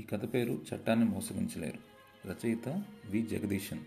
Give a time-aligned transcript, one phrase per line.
[0.00, 1.78] ఈ కథ పేరు చట్టాన్ని మోసగించలేరు.
[2.28, 3.22] రచయిత వి.
[3.22, 3.78] జగదీశన్.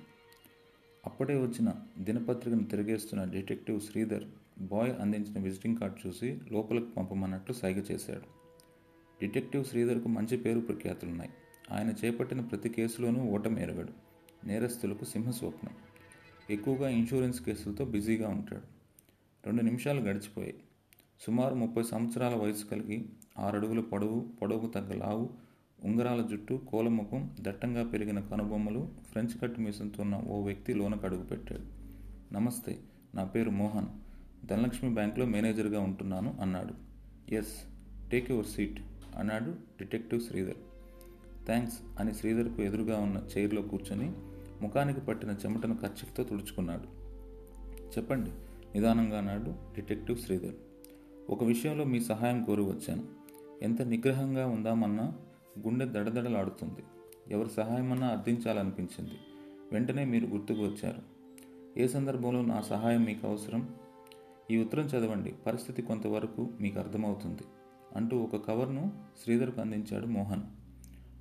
[1.05, 4.23] అప్పుడే వచ్చిన దినపత్రికను తిరిగేస్తున్న డిటెక్టివ్ శ్రీధర్
[4.59, 8.21] బాయ్ అందించిన విజిటింగ్ కార్డు చూసి లోపలికి పంపమన్నట్లు సైగ చేశాడు.
[9.21, 11.29] డిటెక్టివ్ శ్రీధర్కు మంచి పేరు ప్రఖ్యాతులున్నాయి.
[11.71, 13.93] ఆయన చేపట్టిన ప్రతి కేసులోనూ ఓటమేరగాడు
[14.45, 15.71] నేరస్తులకు సింహస్వప్నం.
[16.49, 18.63] ఎక్కువగా ఇన్సూరెన్స్ కేసులతో బిజీగా ఉంటాడు.
[19.45, 20.55] రెండు నిమిషాలు గడిచిపోయాయి.
[21.19, 23.05] సుమారు ముప్పై సంవత్సరాల వయసు కలిగి
[23.39, 25.50] ఆరడుగుల పొడవు పొడవుకు తగ్గ లావు
[25.83, 31.61] ఉంగరాల జుట్టు కోలముఖం దట్టంగా పెరిగిన కనుబొమ్మలు ఫ్రెంచ్ కట్ మీసంతో ఉన్న ఓ వ్యక్తి లోనకు అడుగుపెట్టాడు
[32.33, 32.79] నమస్తే
[33.15, 33.85] నా పేరు మోహన్.
[34.47, 36.73] ధనలక్ష్మి బ్యాంక్లో మేనేజర్గా ఉంటున్నాను అన్నాడు.
[37.33, 37.63] ఎస్
[38.11, 38.79] టేక్ యువర్ సీట్
[39.17, 40.57] అన్నాడు డిటెక్టివ్ శ్రీధర్.
[41.45, 44.11] థ్యాంక్స్ అని శ్రీధర్కు ఎదురుగా ఉన్న చైర్లో కూర్చొని
[44.61, 46.83] ముఖానికి పట్టిన చెమటను కర్చిఫ్తో తుడుచుకున్నాడు.
[47.97, 48.29] చెప్పండి
[48.75, 50.55] నిదానంగా అన్నాడు డిటెక్టివ్ శ్రీధర్.
[51.29, 53.03] ఒక విషయంలో మీ సహాయం కోరి వచ్చాను.
[53.61, 55.13] ఎంత నిగ్రహంగా ఉందామన్నా
[55.59, 56.83] గుండె దడదడలాడుతుంది.
[57.33, 59.11] ఎవరి సహాయమన్నా అర్థించాలనిపించింది.
[59.71, 61.01] వెంటనే మీరు గుర్తుకు వచ్చారు.
[61.79, 63.69] ఏ సందర్భంలో నా సహాయం మీకు అవసరం?
[64.51, 65.33] ఈ ఉత్తరం చదవండి.
[65.45, 67.41] పరిస్థితి కొంతవరకు మీకు అర్థమవుతుంది.
[67.95, 68.91] అంటూ ఒక కవర్ను
[69.23, 70.41] శ్రీధర్కు అందించాడు మోహన్.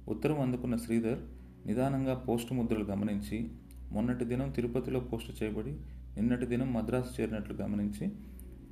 [0.08, 1.18] ఉత్తరం అందుకున్న శ్రీధర్
[1.66, 3.48] నిదానంగా పోస్టు ముద్రలు గమనించి
[3.92, 5.72] మొన్నటి దినం తిరుపతిలో పోస్టు చేయబడి
[6.16, 8.12] నిన్నటి దినం మద్రాసు చేరినట్లు గమనించి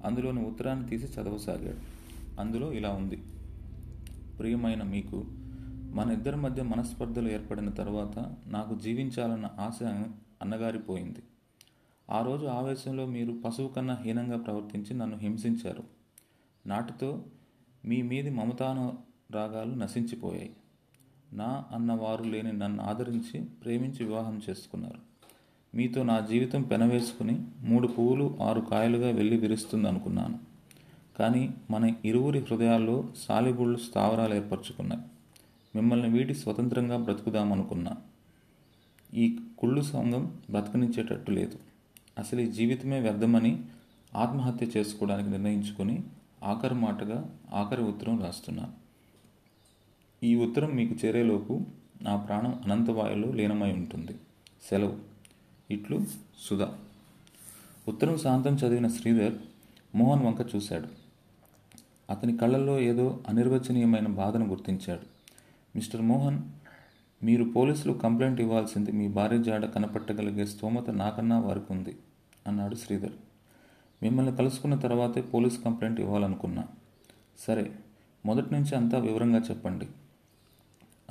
[0.04, 1.98] అందులోని ఉత్తరాన్ని తీసి చదవసాగాడు.
[2.40, 3.22] అందులో ఇలా ఉంది.
[4.38, 5.24] ప్రియమైన మీకు
[5.88, 9.82] మన ఇద్దరి మధ్య మనస్పర్ధలు ఏర్పడిన తర్వాత నాకు జీవించాలన్న ఆశ
[10.42, 11.22] అన్నగారిపోయింది.
[12.10, 15.82] ఆ రోజు ఆవేశంలో మీరు పశువు కన్నా హీనంగా ప్రవర్తించి నన్ను హింసించారు.
[16.66, 17.22] నాటితో
[17.84, 18.98] మీ మీది మమతాను
[19.30, 20.50] రాగాలు నశించిపోయాయి.
[21.32, 24.98] నా అన్నవారు లేని నన్ను ఆదరించి ప్రేమించి వివాహం చేసుకున్నారు.
[25.76, 30.38] మీతో నా జీవితం పెనవేసుకుని మూడు పువ్వులు ఆరు కాయలుగా వెళ్ళి విరుస్తుంది అనుకున్నాను
[31.18, 35.02] కానీ మన ఇరువురి హృదయాల్లో సాలిబుళ్ళు స్థావరాలు ఏర్పరచుకున్నాయి.
[35.78, 37.96] మిమ్మల్ని వీటి స్వతంత్రంగా బ్రతుకుదామనుకున్నా.
[39.14, 41.58] ఈ కుళ్ళు సంఘం బ్రతకనిచ్చేటట్టు లేదు.
[42.18, 43.62] అసలు ఈ జీవితమే వ్యర్థమని
[44.16, 46.02] ఆత్మహత్య చేసుకోవడానికి నిర్ణయించుకొని
[46.44, 48.72] ఆఖరి మాటగా ఆఖరి ఉత్తరం రాస్తున్నాను.
[50.24, 51.60] ఈ ఉత్తరం మీకు చేరేలోపు
[52.02, 54.12] నా ప్రాణం అనంతవాయులో లీనమై ఉంటుంది.
[54.70, 54.98] సెలవు.
[55.70, 56.00] ఇట్లు
[56.38, 56.78] సుధా.
[57.88, 59.34] ఉత్తరం శాంతం చదివిన శ్రీధర్
[59.94, 60.88] మోహన్ వంక చూశాడు.
[62.10, 65.17] అతని కళ్ళల్లో ఏదో అనిర్వచనీయమైన బాధను గుర్తించాడు.
[65.76, 66.38] మిస్టర్ మోహన్
[67.24, 71.98] మీరు పోలీసులు కంప్లైంట్ ఇవ్వాల్సింది మీ భార్య జాడ కనపట్టగలిగే స్తోమత నాకన్నా వారికి ఉంది
[72.46, 73.12] అన్నాడు శ్రీధర్.
[74.02, 76.64] మిమ్మల్ని కలుసుకున్న తర్వాతే పోలీస్ కంప్లైంట్ ఇవ్వాలనుకున్నా.
[77.38, 77.72] సరే
[78.26, 79.88] మొదటి నుంచి అంతా వివరంగా చెప్పండి.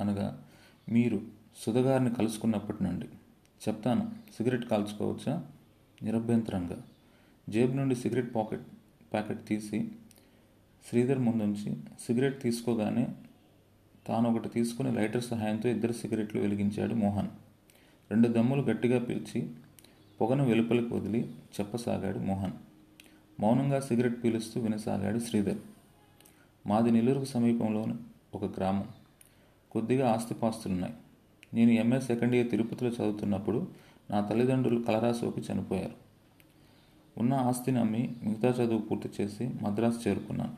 [0.00, 0.44] అనగా
[0.88, 1.20] మీరు
[1.56, 3.06] సుధగారిని కలుసుకున్నప్పటి నుండి.
[3.68, 5.46] చెప్తాను సిగరెట్ కాల్చుకోవచ్చా?
[6.02, 6.82] నిరభ్యంతరంగా.
[7.48, 8.62] జేబు నుండి సిగరెట్ పాకెట్
[9.12, 9.92] ప్యాకెట్ తీసి
[10.88, 13.08] శ్రీధర్ ముందుంచి సిగరెట్ తీసుకోగానే
[14.08, 17.28] తాను ఒకటి తీసుకుని లైటర్ సహాయంతో ఇద్దరు సిగరెట్లు వెలిగించాడు మోహన్.
[18.10, 19.50] రెండు దమ్ములు గట్టిగా పీల్చి
[20.20, 21.30] పొగను వెలుపలికి వదిలి
[21.60, 22.52] చెప్పసాగాడు మోహన్.
[23.40, 25.58] మౌనంగా సిగరెట్ పీలుస్తూ వినసాగాడు శ్రీధర్.
[26.66, 27.94] మాది నెల్లూరుకు సమీపంలోని
[28.34, 28.88] ఒక గ్రామం.
[29.70, 30.94] కొద్దిగా ఆస్తిపాస్తులున్నాయి.
[31.54, 33.68] నేను ఎంఏ సెకండ్ ఇయర్ తిరుపతిలో చదువుతున్నప్పుడు
[34.10, 35.94] నా తల్లిదండ్రులు కలరాసోకి చనిపోయారు.
[37.18, 40.54] ఉన్న ఆస్తిని అమ్మి మిగతా చదువు పూర్తి చేసి మద్రాసు చేరుకున్నాను.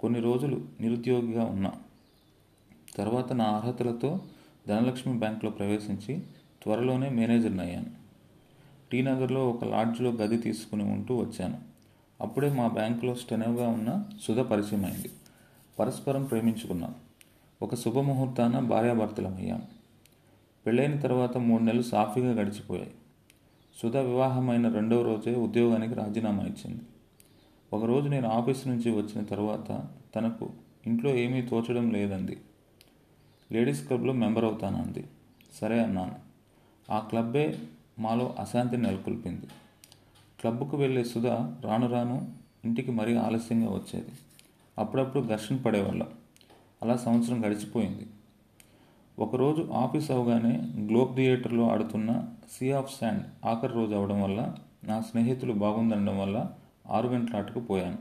[0.00, 1.72] కొన్ని రోజులు నిరుద్యోగిగా ఉన్నా.
[2.96, 4.20] తర్వాత నా అర్హతలతో
[4.68, 6.20] ధనలక్ష్మి బ్యాంకులో ప్రవేశించి
[6.62, 7.86] త్వరలోనే మేనేజర్ని అయ్యాను.
[8.92, 11.58] టీ నగర్లో ఒక లాడ్జ్లో గది తీసుకుని ఉంటూ వచ్చాను.
[12.20, 15.10] అప్పుడే మా బ్యాంకులో స్టెనవ్గా ఉన్న సుధ పరిచయం అయింది
[15.78, 16.94] పరస్పరం ప్రేమించుకున్నాం.
[17.62, 19.62] ఒక శుభముహూర్తాన భార్యాభర్తలం అయ్యాం
[20.66, 22.90] పెళ్ళైన తర్వాత మూడు నెలలు సాఫీగా గడిచిపోయాయి.
[23.82, 26.82] సుధ వివాహమైన రెండవ రోజే ఉద్యోగానికి రాజీనామా ఇచ్చింది.
[27.72, 29.84] ఒకరోజు నేను ఆఫీస్ నుంచి వచ్చిన తర్వాత
[30.14, 30.50] తనకు
[30.86, 32.38] ఇంట్లో ఏమీ తోచడం లేదంది.
[33.52, 35.04] లేడీస్ క్లబ్లో మెంబర్ అవుతానంది
[35.60, 36.14] సరే అన్నాను.
[36.92, 37.58] ఆ క్లబ్బే
[37.98, 39.46] మాలో అశాంతిని నెలకొల్పింది.
[40.40, 41.26] క్లబ్కు వెళ్ళే సుధ
[41.66, 42.32] రాను రాను
[42.64, 44.10] ఇంటికి మరీ ఆలస్యంగా వచ్చేది.
[44.78, 46.08] అప్పుడప్పుడు ఘర్షణ పడేవాళ్ళం.
[46.82, 48.06] అలా సంవత్సరం గడిచిపోయింది.
[49.18, 54.54] ఒకరోజు ఆఫీస్ అవగానే గ్లోబ్ థియేటర్లో ఆడుతున్న సీ ఆఫ్ శాండ్ ఆఖరి రోజు అవడం వల్ల
[54.84, 56.50] నా స్నేహితులు బాగుందనడం వల్ల
[56.90, 57.98] ఆరు గంటల ఆటకు పోయాను.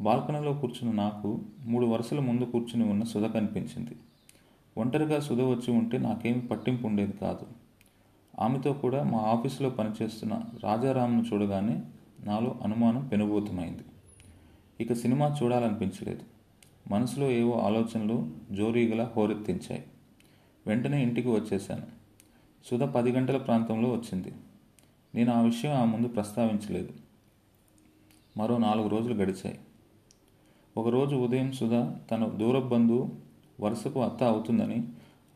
[0.00, 3.96] బాల్కనీలో కూర్చున్న నాకు మూడు వరుసల ముందు కూర్చుని ఉన్న సుధ కనిపించింది.
[4.78, 7.46] ఒంటరిగా సుధ వచ్చి ఉంటే నాకేమి పట్టింపు ఉండేది కాదు.
[8.40, 11.82] ఆమెతో కూడా మా ఆఫీసులో పనిచేస్తున్న రాజారాంను చూడగానే
[12.24, 13.82] నాలో అనుమానం పెనుభూతమైంది.
[14.80, 16.20] ఇక సినిమా చూడాలనిపించలేదు.
[16.90, 19.84] మనసులో ఏవో ఆలోచనలు జోరీగలా హోరెత్తించాయి.
[20.66, 21.86] వెంటనే ఇంటికి వచ్చేశాను.
[22.66, 24.32] సుధ పది గంటల ప్రాంతంలో వచ్చింది.
[25.14, 26.88] నేను ఆ విషయం ఆ ముందు ప్రస్తావించలేదు.
[28.36, 29.58] మరో నాలుగు రోజులు గడిచాయి.
[30.76, 31.74] ఒకరోజు ఉదయం సుధ
[32.10, 33.25] తన దూర బంధువు
[33.60, 34.82] వరుసకు అత్త అవుతుందని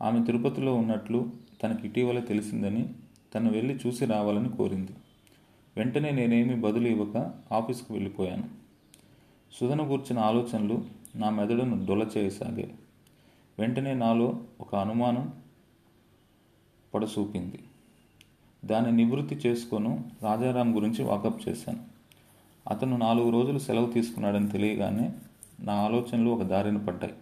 [0.01, 1.31] ఆమె తిరుపతిలో ఉన్నట్లు
[1.63, 2.89] తనకి ఇటీవల తెలిసిందని
[3.35, 4.91] తను వెళ్ళి చూసి రావాలని కోరింది.
[5.77, 8.43] వెంటనే నేనేమీ బదులు ఇవ్వక ఆఫీస్కు వెళ్ళిపోయాను.
[9.53, 10.85] సుధను కూర్చిన ఆలోచనలు
[11.15, 12.07] నా మెదడును డొల
[13.59, 15.33] వెంటనే నాలో ఒక అనుమానం
[16.93, 17.59] పడసూపింది.
[18.65, 21.79] దాన్ని నివృత్తి చేసుకొను రాజారాం గురించి వాకప్ చేశాను.
[22.69, 25.11] అతను నాలుగు రోజులు సెలవు తీసుకున్నాడని తెలియగానే
[25.59, 27.13] నా ఆలోచనలు ఒక దారిన పడ్డాయి.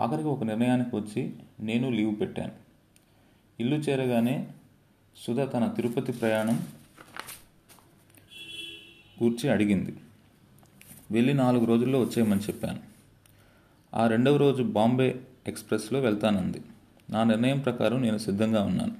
[0.00, 2.52] ఆఖరికి ఒక నిర్ణయానికి వచ్చి నేను లీవ్ పెట్టాను.
[3.60, 4.48] ఇల్లు చేరగానే
[5.16, 6.66] సుధ తన తిరుపతి ప్రయాణం
[9.18, 9.96] కూర్చి అడిగింది.
[11.10, 12.78] వెళ్ళి నాలుగు రోజుల్లో వచ్చేయమని చెప్పాను.
[13.94, 16.60] ఆ రెండవ రోజు బాంబే ఎక్స్ప్రెస్లో వెళ్తానంది.
[17.10, 18.94] నా నిర్ణయం ప్రకారం నేను సిద్ధంగా ఉన్నాను.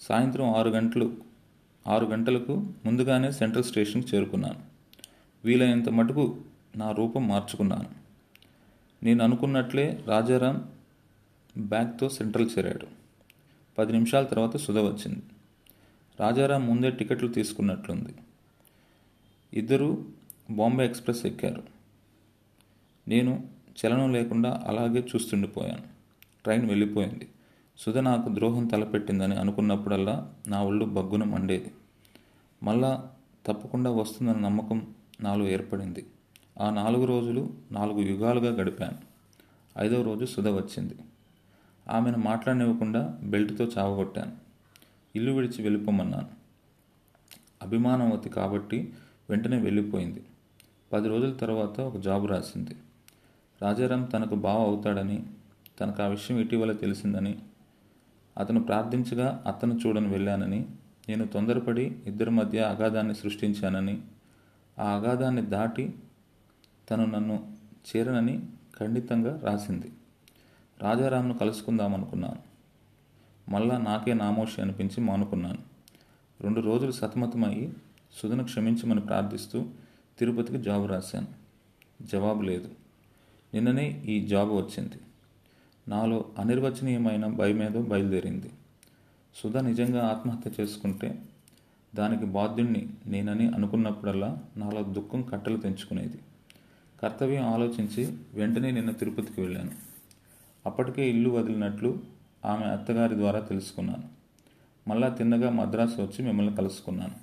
[0.00, 1.16] సాయంత్రం ఆరు గంటలు
[1.86, 4.60] ఆరు గంటలకు ముందుగానే సెంట్రల్ స్టేషన్కి చేరుకున్నాను.
[5.44, 6.36] వీలైనంత మటుకు
[6.76, 8.03] నా రూపం మార్చుకున్నాను.
[9.04, 10.72] నేను అనుకున్నట్లే రాజారాం
[11.58, 12.86] బ్యాగ్తో సెంట్రల్ చేరాడు.
[13.78, 15.22] పది నిమిషాల తర్వాత సుధ వచ్చింది.
[16.20, 18.14] రాజారాం ముందే టికెట్లు తీసుకున్నట్లుంది.
[19.54, 20.04] ఇద్దరు
[20.50, 21.62] బాంబే ఎక్స్ప్రెస్ ఎక్కారు.
[23.08, 23.44] నేను
[23.86, 25.82] చలనం లేకుండా అలాగే చూస్తుండిపోయాను.
[26.44, 27.28] ట్రైన్ వెళ్ళిపోయింది.
[27.78, 31.72] సుధ నాకు ద్రోహం తలపెట్టిందని అనుకున్నప్పుడల్లా నా ఒళ్ళు బగ్గున మండేది.
[32.62, 33.10] మళ్ళా
[33.46, 36.06] తప్పకుండా వస్తుందన్న నమ్మకం నాలో ఏర్పడింది.
[36.60, 38.98] ఆ నాలుగు రోజులు నాలుగు యుగాలుగా గడిపాను.
[39.78, 40.94] ఐదవ రోజు సుధ వచ్చింది.
[41.90, 44.32] ఆమెను మాట్లాడనివ్వకుండా బెల్ట్తో చావగొట్టాను.
[45.16, 46.28] ఇల్లు విడిచి వెళ్ళిపోమన్నాను.
[47.62, 48.92] అభిమానవతి కాబట్టి
[49.30, 50.22] వెంటనే వెళ్ళిపోయింది.
[50.92, 52.76] పది రోజుల తర్వాత ఒక జాబ్ రాసింది.
[53.62, 55.22] రాజారాం తనకు బావ అవుతాడని
[55.80, 57.38] తనకు ఆ విషయం ఇటీవల తెలిసిందని
[58.38, 60.66] అతను ప్రార్థించగా అతను చూడని వెళ్ళానని
[61.08, 64.00] నేను తొందరపడి ఇద్దరి మధ్య అగాధాన్ని సృష్టించానని
[64.78, 65.94] ఆ అగాధాన్ని దాటి
[66.90, 67.52] తను నన్ను
[67.96, 68.40] చేరనని
[68.78, 69.92] ఖండితంగా రాసింది.
[70.82, 72.54] రాజారాంను కలుసుకుందామనుకున్నాను.
[73.50, 75.58] మళ్ళా నాకే నామోషి అనిపించి మానుకున్నాను.
[76.40, 77.72] రెండు రోజులు సతమతమయ్యి
[78.22, 79.64] సుధను క్షమించమని ప్రార్థిస్తూ
[80.18, 81.26] తిరుపతికి జాబు రాశాను.
[82.02, 82.68] జవాబు లేదు.
[83.54, 85.00] నిన్ననే ఈ జాబ్ వచ్చింది.
[85.88, 88.50] నాలో అనిర్వచనీయమైన భయమేదో బయలుదేరింది.
[89.42, 91.22] సుధ నిజంగా ఆత్మహత్య చేసుకుంటే
[91.94, 96.18] దానికి బాధ్యుణ్ణి నేనని అనుకున్నప్పుడల్లా నాలో దుఃఖం కట్టలు తెంచుకునేది.
[97.04, 99.70] కర్తవ్యం ఆలోచించి వెంటనే నిన్న తిరుపతికి వెళ్ళాను.
[100.66, 102.02] అప్పటికే ఇల్లు వదిలినట్లు
[102.44, 104.02] ఆమె అత్తగారి ద్వారా తెలుసుకున్నాను.
[104.88, 107.14] మళ్ళా తిన్నగా మద్రాసు వచ్చి మిమ్మల్ని కలుసుకున్నాను.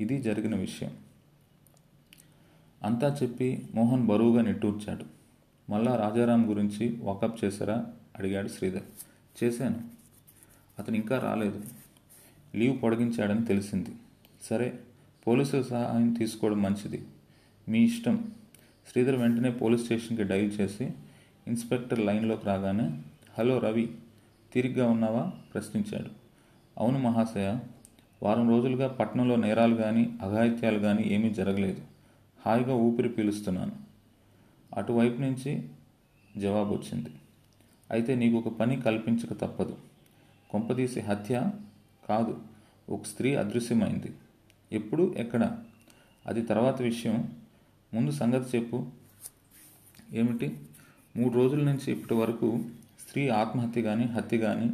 [0.00, 0.90] ఇది జరిగిన విషయం.
[2.82, 5.04] అంతా చెప్పి మోహన్ బరువుగా నిట్టూర్చాడు.
[5.70, 7.86] మళ్ళా రాజారాం గురించి వాకప్ చేశారా?
[8.18, 8.82] అడిగాడు శ్రీధర్.
[9.44, 9.80] చేశాను.
[10.78, 11.62] అతను ఇంకా రాలేదు.
[12.54, 13.90] లీవ్ పొడిగించాడని తెలిసింది.
[14.42, 14.78] సరే
[15.26, 17.04] పోలీసుల సహాయం తీసుకోవడం మంచిది.
[17.68, 18.32] మీ ఇష్టం.
[18.88, 20.90] శ్రీధర్ వెంటనే పోలీస్ స్టేషన్కి డైల్ చేసి
[21.46, 23.02] ఇన్స్పెక్టర్ లైన్లోకి రాగానే
[23.38, 23.94] హలో రవి
[24.52, 25.32] తిరిగ్గా ఉన్నావా?
[25.54, 26.10] ప్రశ్నించాడు.
[26.78, 27.58] అవును మహాశయ
[28.22, 31.82] వారం రోజులుగా పట్టణంలో నేరాలు కానీ అఘాయిత్యాలు కానీ ఏమీ జరగలేదు.
[32.46, 33.72] హాయిగా ఊపిరి పీలుస్తున్నాను.
[34.76, 35.68] అటువైపు నుంచి
[36.36, 37.10] జవాబు వచ్చింది
[37.90, 39.76] అయితే నీకు ఒక పని కల్పించక తప్పదు.
[40.50, 41.50] కొంపదీసి హత్య
[42.08, 42.40] కాదు.
[42.88, 44.12] ఒక స్త్రీ అదృశ్యమైంది.
[44.72, 45.14] ఎప్పుడు?
[45.16, 45.58] ఎక్కడ?
[46.26, 47.39] అది తర్వాత విషయం.
[47.94, 48.86] ముందు సంగతి చెప్పు.
[50.12, 50.58] ఏమిటి?
[51.16, 52.64] మూడు రోజుల నుంచి ఇప్పటి వరకు
[53.06, 54.70] స్త్రీ ఆత్మహత్య కానీ హత్య కానీ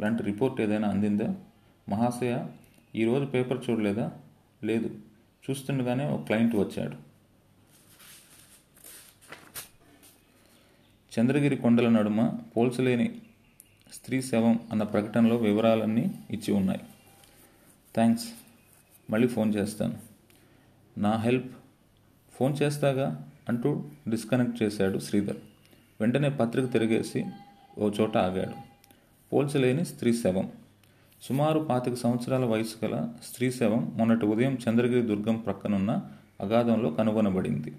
[0.00, 1.34] లాంటి రిపోర్ట్ ఏదైనా అందిందా?
[1.88, 2.46] మహాశయ
[2.94, 4.12] ఈరోజు పేపర్ చూడలేదా?
[4.64, 4.98] లేదు.
[5.50, 7.14] చూస్తుండగానే ఒక క్లయింట్ వచ్చాడు.
[11.20, 13.22] చంద్రగిరి కొండల నడుమ పోల్చలేని
[13.92, 16.80] స్త్రీ శవం అన్న ప్రకటనలో వివరాలన్నీ ఇచ్చి ఉన్నాయి.
[17.94, 18.28] థ్యాంక్స్
[19.10, 19.98] మళ్ళీ ఫోన్ చేస్తాను.
[20.98, 21.56] నా హెల్ప్
[22.34, 25.36] ఫోన్ చేస్తాగా అంటూ డిస్కనెక్ట్ చేశాడు శ్రీధర్.
[26.00, 27.24] వెంటనే పత్రిక తిరిగేసి
[27.78, 28.54] ఓ చోట ఆగాడు.
[29.32, 30.50] పోల్చలేని స్త్రీ శవం.
[31.22, 36.02] సుమారు పాతిక సంవత్సరాల వయసు గల స్త్రీ శవం మొన్నటి ఉదయం చంద్రగిరి దుర్గం ప్రక్కనున్న
[36.40, 37.72] అగాధంలో కనుగొనబడింది.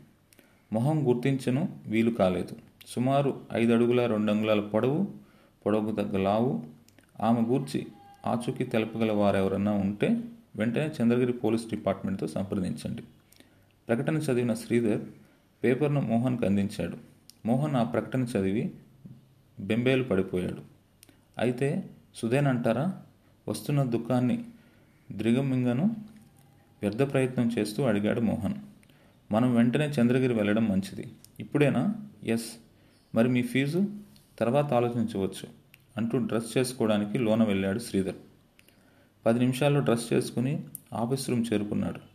[0.73, 2.55] మొహం గుర్తించను వీలు కాలేదు.
[2.87, 5.07] సుమారు ఐదు అడుగుల రెండు అంగుళాల పొడవు
[5.65, 6.63] పొడవుకు తగ్గ లావు.
[7.21, 7.87] ఆమె గూర్చి
[8.25, 10.21] ఆచూకీ తెలపగల వారెవరన్నా ఉంటే
[10.55, 13.03] వెంటనే చంద్రగిరి పోలీస్ డిపార్ట్మెంట్తో సంప్రదించండి.
[13.87, 15.01] ప్రకటన చదివిన శ్రీధర్
[15.63, 16.97] పేపర్ను మోహన్కి అందించాడు.
[17.45, 18.71] మోహన్ ఆ ప్రకటన చదివి
[19.59, 20.61] బెంబేలు పడిపోయాడు.
[21.37, 23.01] అయితే సుధేన్ అంటారా
[23.47, 24.45] వస్తున్న దుఃఖాన్ని
[25.11, 25.95] ద్రిగమింగను
[26.81, 28.53] వ్యర్థ ప్రయత్నం చేస్తూ అడిగాడు మోహన్.
[29.31, 31.11] మనం వెంటనే చంద్రగిరి వెళ్ళడం మంచిది.
[31.39, 31.95] ఇప్పుడేనా?
[32.23, 32.51] ఎస్.
[33.15, 33.85] మరి మీ ఫీజు?
[34.39, 35.49] తర్వాత ఆలోచించవచ్చు
[35.97, 38.15] అంటూ డ్రెస్ చేసుకోవడానికి లోన వెళ్ళాడు శ్రీధర్
[39.25, 40.63] పది నిమిషాల్లో డ్రెస్ చేసుకుని
[40.93, 42.14] ఆఫీస్ రూమ్ చేరుకున్నాడు.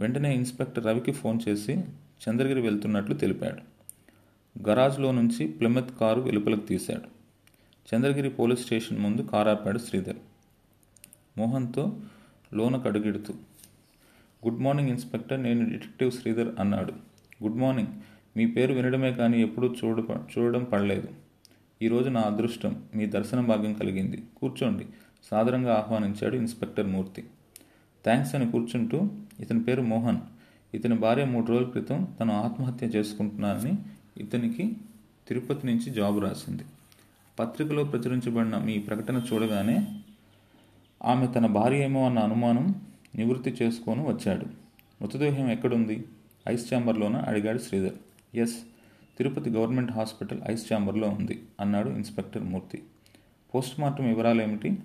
[0.00, 1.74] వెంటనే ఇన్స్పెక్టర్ రవికి ఫోన్ చేసి
[2.28, 3.78] చంద్రగిరి వెళ్తున్నట్లు తెలిపాడు.
[4.68, 7.18] గరాజ్లో నుంచి ప్లెమెత్ కారు వెలుపలకు తీశాడు.
[7.94, 10.16] చంద్రగిరి పోలీస్ స్టేషన్ ముందు కారు ఆపాడు శ్రీధర్.
[11.38, 12.00] మోహన్తో
[12.54, 13.34] లోన కడుగిడుతూ
[14.46, 16.92] గుడ్ మార్నింగ్ ఇన్స్పెక్టర్ నేను డిటెక్టివ్ శ్రీధర్ అన్నాడు.
[17.42, 17.88] Good morning.
[18.36, 20.06] మీ పేరు వినడమే కానీ ఎప్పుడూ చూడ
[20.38, 21.08] చూడడం పడలేదు.
[21.82, 22.82] ఈరోజు నా అదృష్టం.
[22.96, 24.22] మీ దర్శన భాగ్యం కలిగింది.
[24.36, 24.86] కూర్చోండి.
[25.30, 27.22] సాదరంగా ఆహ్వానించాడు ఇన్స్పెక్టర్ మూర్తి.
[28.04, 30.18] థ్యాంక్స్ అని కూర్చుంటూ ఇతని పేరు మోహన్.
[30.74, 33.72] ఇతని భార్య మూడు రోజుల క్రితం తను ఆత్మహత్య చేసుకుంటున్నారని
[34.16, 34.76] ఇతనికి
[35.28, 36.62] తిరుపతి నుంచి జాబ్ రాసింది.
[37.38, 39.86] పత్రికలో ప్రచురించబడిన మీ ప్రకటన చూడగానే
[41.04, 42.74] ఆమె తన భార్య ఏమో అన్న అనుమానం
[43.16, 44.44] నివృత్తి చేసుకొని వచ్చాడు.
[45.02, 46.04] మృతదేహం ఎక్కడుంది?
[46.48, 47.16] ఐస్ ఛాంబర్లోన?
[47.16, 47.92] అడిగాడు Sridhar.
[48.34, 48.56] Yes
[49.18, 52.82] Tirupati government hospital ice ఛాంబర్లో ఉంది అన్నాడు ఇన్స్పెక్టర్ మూర్తి.
[53.54, 54.78] పోస్ట్ మార్టం వివరాలు ఏమిటి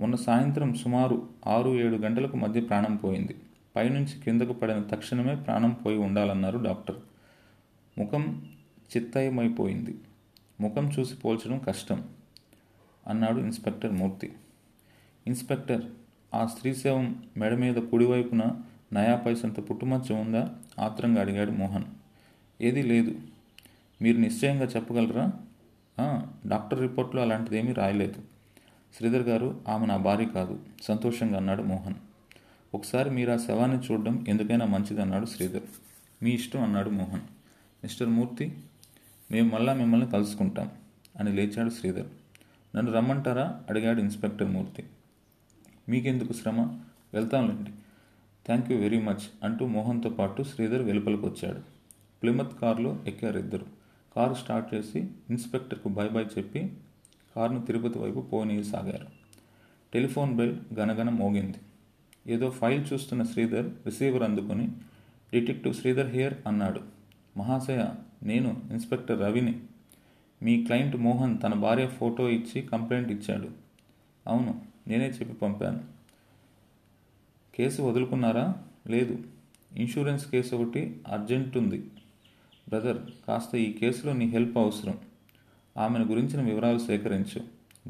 [0.00, 3.36] మొన్న సాయంత్రం సుమారు ఆరు ఏడు గంటలకు మధ్య ప్రాణం పోయింది.
[3.76, 6.96] పైనుంచి కిందకు పడిన తక్షణమే ప్రాణం పోయి ఉండాలన్నారు డాక్టర్.
[7.98, 8.46] ముఖం
[8.96, 9.98] చిత్తయమైపోయింది.
[10.60, 12.08] ముఖం చూసి పోల్చడం కష్టం
[13.06, 14.32] అన్నాడు ఇన్స్పెక్టర్ మూర్తి.
[15.26, 15.84] ఇన్స్పెక్టర్
[16.34, 18.62] ఆ స్త్రీ శవం మెడ మీద కుడివైపున
[18.92, 20.54] నయా పైసంత పుట్టుమచ్చ ఉందా?
[20.78, 21.84] ఆత్రంగా అడిగాడు మోహన్.
[22.60, 23.20] ఏదీ లేదు.
[24.02, 25.32] మీరు నిశ్చయంగా చెప్పగలరా?
[26.46, 28.22] డాక్టర్ రిపోర్ట్లో అలాంటిదేమీ రాయలేదు.
[28.96, 30.60] శ్రీధర్ గారు ఆమె నా భార్య కాదు.
[30.82, 31.94] సంతోషంగా అన్నాడు మోహన్.
[32.74, 35.62] ఒకసారి మీరు ఆ శవాన్ని చూడడం ఎందుకైనా మంచిది అన్నాడు శ్రీధర్.
[36.22, 37.20] మీ ఇష్టం అన్నాడు మోహన్.
[37.82, 38.58] మిస్టర్ మూర్తి
[39.30, 40.70] మేము మళ్ళా మిమ్మల్ని కలుసుకుంటాం
[41.18, 42.06] అని లేచాడు శ్రీధర్.
[42.76, 43.62] నన్ను రమ్మంటారా?
[43.70, 44.84] అడిగాడు ఇన్స్పెక్టర్ మూర్తి.
[45.88, 46.80] మీకెందుకు శ్రమ?
[47.14, 47.70] వెళ్తాంలేండి.
[48.46, 51.60] థ్యాంక్ యూ వెరీ మచ్ అంటూ మోహన్తో పాటు శ్రీధర్ వెలుపలికి వచ్చాడు.
[52.22, 53.66] ప్లిమత్ కారులో ఎక్కారు ఇద్దరు.
[54.16, 55.00] కారు స్టార్ట్ చేసి
[55.30, 56.72] ఇన్స్పెక్టర్కు బై బై చెప్పి
[57.36, 59.06] కారును తిరుపతి వైపు పోనీయసాగారు.
[59.92, 61.58] టెలిఫోన్ బెల్ గనగన మోగింది.
[62.26, 64.68] ఏదో ఫైల్ చూస్తున్న శ్రీధర్ రిసీవర్ అందుకుని
[65.32, 66.80] డిటెక్టివ్ శ్రీధర్ హియర్ అన్నాడు.
[67.36, 67.86] మహాశయ
[68.22, 69.60] నేను ఇన్స్పెక్టర్ రవిని.
[70.42, 73.48] మీ క్లయింట్ మోహన్ తన భార్య ఫోటో ఇచ్చి కంప్లైంట్ ఇచ్చాడు.
[74.26, 75.80] అవును నేనే చెప్పి పంపాను.
[77.54, 78.54] కేసు వదులుకున్నారా?
[78.86, 79.18] లేదు.
[79.76, 81.90] ఇన్సూరెన్స్ కేసు ఒకటి అర్జెంట్ ఉంది
[82.68, 84.98] బ్రదర్ కాస్త ఈ కేసులో నీ హెల్ప్ అవసరం.
[85.76, 87.40] ఆమెను గురించిన వివరాలు సేకరించు.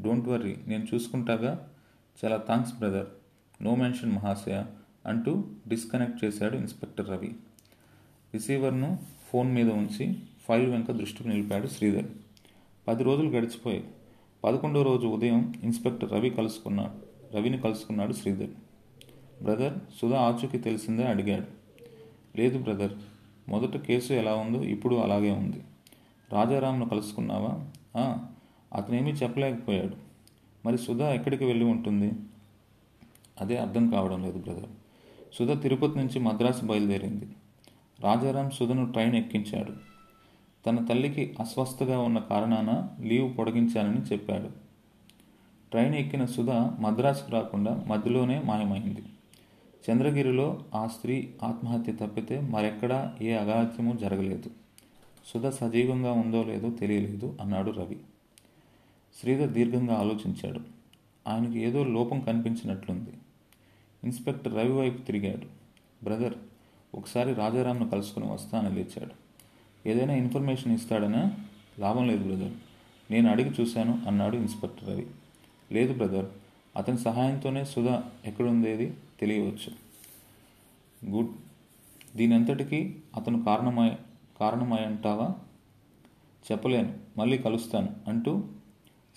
[0.01, 1.69] డోంట్ వర్రీ నేను చూసుకుంటాగా?
[2.25, 3.07] చాలా థ్యాంక్స్ బ్రదర్.
[3.65, 4.63] నో మెన్షన్ మహాశయ
[5.05, 7.35] అంటూ డిస్కనెక్ట్ చేశాడు ఇన్స్పెక్టర్ రవి.
[8.33, 8.97] రిసీవర్ను
[9.31, 10.15] ఫోన్ మీద ఉంచి
[10.47, 12.05] ఫైల్ వెనుక దృష్టికి నిలిపాడు శ్రీధర్.
[12.87, 13.83] పది రోజులు గడిచిపోయాయి.
[14.43, 18.49] పదకొండో రోజు ఉదయం ఇన్స్పెక్టర్ రవి కలుసుకున్నాడు రవిని కలుసుకున్నాడు శ్రీధర్.
[19.43, 21.47] బ్రదర్ సుధా ఆచూకీ తెలిసిందే అడిగాడు.
[22.37, 22.93] లేదు బ్రదర్
[23.49, 25.63] మొదట కేసు ఎలా ఉందో ఇప్పుడు అలాగే ఉంది.
[26.33, 27.65] రాజారాంను కలుసుకున్నావా?
[28.73, 29.95] అతనేమీ చెప్పలేకపోయాడు.
[30.65, 32.11] మరి సుధా ఎక్కడికి వెళ్ళి ఉంటుంది?
[33.41, 34.69] అదే అర్థం కావడం లేదు బ్రదర్.
[35.33, 37.27] సుధ తిరుపతి నుంచి మద్రాసు బయలుదేరింది.
[37.99, 39.73] రాజారాం సుధను ట్రైన్ ఎక్కించాడు.
[40.65, 44.47] తన తల్లికి అస్వస్థగా ఉన్న కారణాన లీవ్ పొడిగించానని చెప్పాడు.
[45.71, 49.03] ట్రైన్ ఎక్కిన సుధ మద్రాసుకు రాకుండా మధ్యలోనే మాయమైంది.
[49.91, 54.49] చంద్రగిరిలో ఆ స్త్రీ ఆత్మహత్య తప్పితే మరెక్కడా ఏ అగాధ్యము జరగలేదు.
[55.25, 57.97] సుధ సజీవంగా ఉందో లేదో తెలియలేదు అన్నాడు రవి.
[59.21, 60.59] శ్రీధర్ దీర్ఘంగా ఆలోచించాడు.
[61.27, 63.09] ఆయనకు ఏదో లోపం కనిపించినట్లుంది.
[64.05, 65.45] ఇన్స్పెక్టర్ రవి వైపు తిరిగాడు.
[66.03, 66.33] బ్రదర్
[66.95, 69.11] ఒకసారి రాజారాంను కలుసుకుని వస్తానని లేచాడు.
[69.89, 71.31] ఏదైనా ఇన్ఫర్మేషన్ ఇస్తాడనా?
[71.79, 72.53] లాభం లేదు బ్రదర్.
[73.11, 75.07] నేను అడిగి చూశాను అన్నాడు ఇన్స్పెక్టర్ రవి.
[75.71, 76.25] లేదు బ్రదర్.
[76.75, 79.71] అతని సహాయంతోనే సుధా ఎక్కడుందేది తెలియవచ్చు.
[81.09, 81.31] గుడ్.
[82.17, 83.91] దీనంతటికీ అతను కారణమై
[84.39, 85.35] కారణమై అంటావా
[86.51, 86.97] చెప్పలేను.
[87.17, 88.43] మళ్ళీ కలుస్తాను అంటూ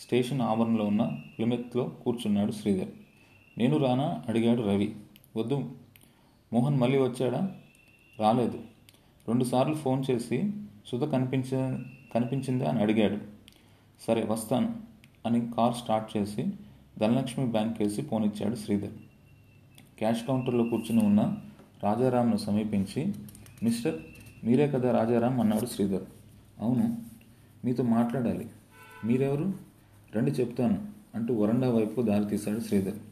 [0.01, 2.89] స్టేషన్ ఆవరణలో ఉన్న ప్లిమెత్లో కూర్చున్నాడు శ్రీధర్.
[3.59, 4.23] నేను రానా?
[4.29, 4.97] అడిగాడు రవి.
[5.37, 5.71] వద్దు.
[6.53, 7.51] మోహన్ మళ్ళీ వచ్చాడా?
[8.19, 8.59] రాలేదు.
[9.29, 10.53] రెండుసార్లు ఫోన్ చేసి
[10.87, 11.79] సుధ కనిపించ
[12.15, 13.19] కనిపించిందా అని అడిగాడు.
[14.07, 14.75] సరే వస్తాను
[15.27, 16.47] అని కార్ స్టార్ట్ చేసి
[16.99, 18.93] ధనలక్ష్మి బ్యాంక్ వేసి ఫోన్ ఇచ్చాడు శ్రీధర్.
[19.99, 21.37] క్యాష్ కౌంటర్లో కూర్చుని ఉన్న
[21.83, 23.15] రాజారాంను సమీపించి
[23.63, 23.99] మిస్టర్
[24.45, 26.03] మీరే కదా రాజారాం అన్నాడు శ్రీధర్.
[26.61, 26.99] అవును
[27.65, 28.47] మీతో మాట్లాడాలి.
[29.05, 29.53] మీరెవరు?
[30.17, 33.08] రండి చెప్తాను అంటూ వరండా వైపు దారి తీశాడు శ్రీధర్.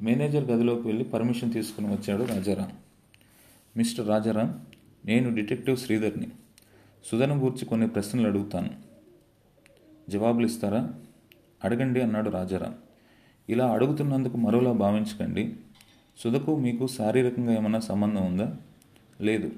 [0.00, 2.70] మేనేజర్ గదిలోకి వెళ్ళి పర్మిషన్ తీసుకుని వచ్చాడు రాజారాం.
[3.76, 4.60] మిస్టర్ రాజారాం
[5.04, 6.26] నేను డిటెక్టివ్ శ్రీధర్ని.
[7.04, 8.70] సుధను గూర్చి కొన్ని ప్రశ్నలు అడుగుతాను.
[10.08, 10.94] జవాబులు ఇస్తారా?
[11.64, 12.74] అడగండి అన్నాడు రాజారాం.
[13.48, 15.56] ఇలా అడుగుతున్నందుకు మరోలా భావించకండి.
[16.18, 18.56] సుధకు మీకు శారీరకంగా ఏమైనా సంబంధం ఉందా?
[19.20, 19.52] లేదు.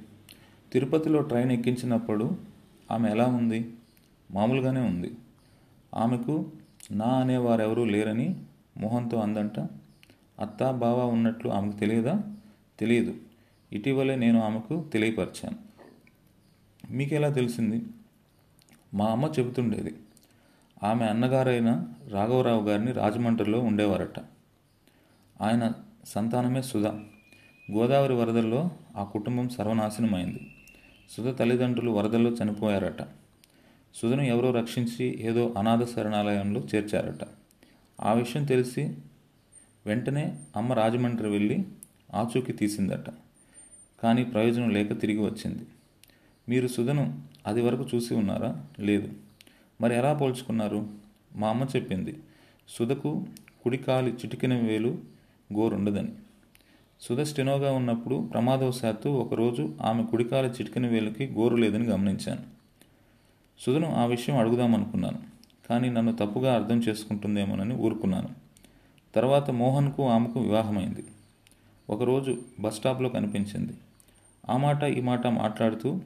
[0.73, 2.39] తిరుపతిలో ట్రైన్ ఎక్కించినప్పుడు
[2.91, 3.75] ఆమె ఎలా ఉంది?
[4.31, 5.13] మామూలుగానే ఉంది.
[5.95, 6.51] ఆమెకు
[6.91, 8.37] నా అనేవారెవరూ లేరని
[8.79, 9.82] మోహన్తో అందంట.
[10.43, 12.23] అత్త బావ ఉన్నట్లు ఆమెకు తెలియదా?
[12.79, 13.15] తెలియదు.
[13.73, 15.59] ఇటీవలే నేను ఆమెకు తెలియపరిచాను.
[16.91, 17.85] మీకు ఎలా తెలిసింది?
[18.95, 19.95] మా అమ్మ చెబుతుండేది.
[20.83, 24.21] ఆమె అన్నగారైన రాఘవరావు గారిని రాజమండ్రిలో ఉండేవారట.
[25.41, 25.73] ఆయన
[26.07, 26.87] సంతానమే సుధ.
[27.73, 30.55] గోదావరి వరదల్లో ఆ కుటుంబం సర్వనాశనమైంది.
[31.11, 33.03] సుధ తల్లిదండ్రులు వరదల్లో చనిపోయారట.
[33.95, 37.29] సుధను ఎవరో రక్షించి ఏదో అనాథ శరణాలయంలో చేర్చారట.
[38.01, 38.95] ఆ విషయం తెలిసి
[39.87, 41.65] వెంటనే అమ్మ రాజమండ్రి వెళ్ళి
[42.15, 43.11] ఆచూకీ తీసిందట.
[44.03, 45.63] కానీ ప్రయోజనం లేక తిరిగి వచ్చింది.
[46.49, 48.65] మీరు సుధను అది వరకు చూసి ఉన్నారా?
[48.81, 49.09] లేదు.
[49.81, 50.87] మరి ఎలా పోల్చుకున్నారు?
[51.37, 52.19] మా అమ్మ చెప్పింది.
[52.69, 53.27] సుధకు
[53.65, 54.99] కుడికాలి చిటికిన వేలు
[55.55, 56.09] గోరుండదని.
[57.01, 62.41] సుధ స్టెనోగా ఉన్నప్పుడు ప్రమాదవశాత్తు ఒకరోజు ఆమె కుడికాలి చిటికిన వేలుకి గోరు లేదని గమనించాను.
[63.59, 65.19] సుధను ఆ విషయం అడుగుదామనుకున్నాను.
[65.69, 68.42] కానీ నన్ను తప్పుగా అర్థం చేసుకుంటుందేమోనని ఊరుకున్నాను.
[69.15, 71.05] తర్వాత మోహన్కు ఆమెకు వివాహమైంది.
[71.91, 73.73] ఒకరోజు బస్ స్టాప్లో కనిపించింది.
[74.51, 76.01] ఆ మాట ఈ మాట మాట్లాడుతూ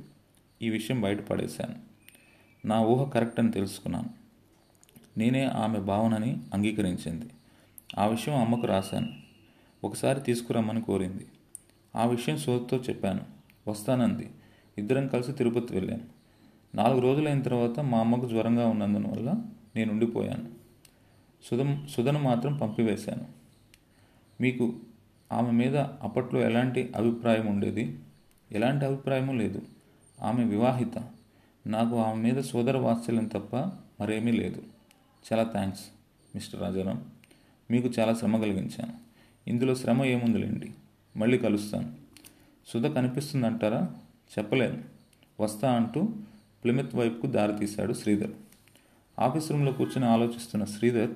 [0.62, 1.74] ఈ విషయం బయటపడేశాను.
[2.66, 4.10] నా ఊహ కరెక్ట్ అని తెలుసుకున్నాను.
[5.18, 7.26] నేనే ఆమె భావనని అంగీకరించింది.
[7.98, 9.08] ఆ విషయం అమ్మకు రాశాను.
[9.84, 11.26] ఒకసారి తీసుకురమ్మని కోరింది.
[11.96, 13.20] ఆ విషయం సోదతో చెప్పాను.
[13.70, 14.30] వస్తానంది.
[14.78, 16.16] ఇద్దరం కలిసి తిరుపతి వెళ్ళాను
[16.74, 19.34] నాలుగు రోజులైన తర్వాత మా అమ్మకు జ్వరంగా ఉన్నందువల్ల
[19.76, 20.65] నేను ఉండిపోయాను
[21.44, 23.26] సుధ సుధను మాత్రం పంపివేశాను.
[24.40, 24.74] మీకు
[25.32, 27.98] ఆమె మీద అప్పట్లో ఎలాంటి అభిప్రాయం ఉండేది?
[28.52, 29.62] ఎలాంటి అభిప్రాయము లేదు.
[30.22, 31.04] ఆమె వివాహిత.
[31.66, 33.56] నాకు ఆమె మీద సోదర వాత్సల్యం తప్ప
[34.00, 34.62] మరేమీ లేదు.
[35.32, 35.84] చాలా థ్యాంక్స్
[36.34, 37.04] మిస్టర్ రాజారాం.
[37.70, 38.92] మీకు చాలా శ్రమ కలిగించాను.
[39.48, 40.70] ఇందులో శ్రమ ఏముందిలేండి?
[41.16, 41.92] మళ్ళీ కలుస్తాను.
[42.66, 43.94] సుధ కనిపిస్తుందంటారా?
[44.38, 44.84] చెప్పలేను.
[45.40, 46.08] వస్తా అంటూ
[46.64, 48.30] ప్లిమిత్ వైపుకు దారితీశాడు శ్రీధర్.
[49.18, 51.10] ఆఫీస్ రూమ్లో కూర్చొని ఆలోచిస్తున్న శ్రీధర్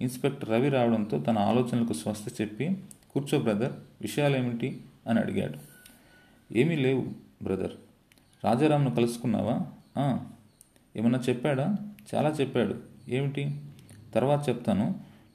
[0.00, 2.76] ఇన్స్పెక్టర్ రవి రావడంతో తన ఆలోచనలకు స్వస్థ చెప్పి
[3.10, 4.80] కూర్చో బ్రదర్ విషయాలేమిటి?
[5.06, 5.58] అని అడిగాడు.
[6.58, 7.06] ఏమీ లేవు
[7.42, 7.72] బ్రదర్.
[8.44, 9.60] రాజారాంను కలుసుకున్నావా?
[10.96, 11.76] ఏమన్నా చెప్పాడా?
[12.14, 12.74] చాలా చెప్పాడు.
[13.08, 13.60] ఏమిటి?
[14.14, 14.84] తర్వాత చెప్తాను.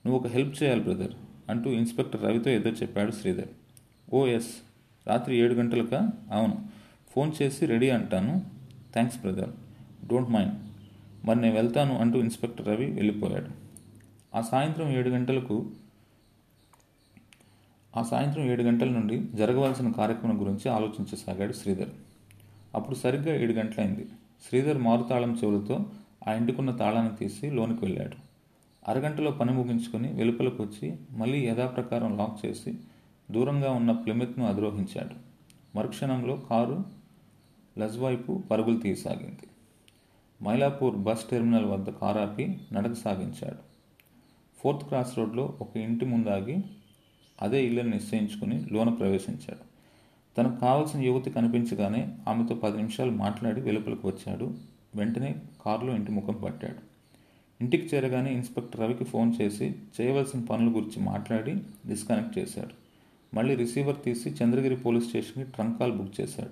[0.06, 1.14] నువ్వు ఒక హెల్ప్ చేయాలి బ్రదర్
[1.50, 3.48] అంటూ ఇన్స్పెక్టర్ రవితో ఏదో చెప్పాడు శ్రీధర్.
[4.14, 4.50] ఓ ఎస్.
[5.08, 6.10] రాత్రి ఏడు గంటలకా?
[6.32, 6.66] అవును.
[7.16, 8.42] ఫోన్ చేసి రెడీ అంటాను.
[8.94, 9.50] Thanks brother.
[10.08, 10.71] Don't mind.
[11.26, 13.48] మరి నేను వెళ్తాను అంటూ ఇన్స్పెక్టర్ రవి వెళ్ళిపోయాడు.
[14.36, 15.72] ఆ సాయంత్రం ఏడు గంటలకు
[17.98, 21.90] ఆ సాయంత్రం ఏడు గంటల నుండి జరగవలసిన కార్యక్రమం గురించి ఆలోచించసాగాడు శ్రీధర్.
[22.76, 24.06] అప్పుడు సరిగ్గా ఏడు గంటలైంది.
[24.50, 25.86] శ్రీధర్ మారుతాళం చెవులతో
[26.28, 28.16] ఆ ఇంటికున్న తాళాన్ని తీసి లోనికి వెళ్ళాడు.
[28.88, 32.74] అరగంటలో పని ముగించుకొని వెలుపలకు వచ్చి మళ్ళీ యథాప్రకారం లాక్ చేసి
[33.32, 35.16] దూరంగా ఉన్న ప్లిమిత్ను అధిరోహించాడు.
[35.78, 36.86] మరుక్షణంలో కారు
[37.80, 39.51] లజ్ వైపు పరుగులు తీయసాగింది.
[40.44, 43.58] మైలాపూర్ బస్ టెర్మినల్ వద్ద కారాపి నడక సాగించాడు.
[44.64, 46.58] ఫోర్త్ క్రాస్ రోడ్లో ఒక ఇంటి ముందాగి
[47.42, 49.72] అదే ఇల్లుని నిశ్చయించుకుని లోన ప్రవేశించాడు.
[50.38, 54.54] తనకు కావలసిన యువతి కనిపించగానే ఆమెతో పది నిమిషాలు మాట్లాడి వెలుపలకు వచ్చాడు.
[54.96, 56.92] వెంటనే కారులో ఇంటి ముఖం పట్టాడు.
[57.62, 61.54] ఇంటికి చేరగానే ఇన్స్పెక్టర్ రవికి ఫోన్ చేసి చేయవలసిన పనుల గురించి మాట్లాడి
[61.88, 62.82] డిస్కనెక్ట్ చేశాడు.
[63.36, 66.52] మళ్ళీ రిసీవర్ తీసి చంద్రగిరి పోలీస్ స్టేషన్కి ట్రంక్ కాల్ బుక్ చేశాడు.